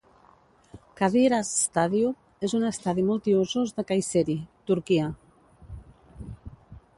Kadir 1.01 1.33
Has 1.39 1.51
Stadium 1.65 2.47
és 2.49 2.55
un 2.61 2.65
estadi 2.69 3.05
multiusos 3.11 3.75
de 3.81 3.85
Kayseri 3.93 4.39
(Turquia). 4.71 5.13